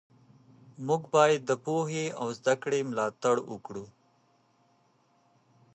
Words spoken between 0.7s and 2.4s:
موږ باید د پوهې او